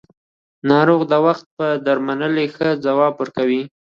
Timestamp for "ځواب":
2.85-3.13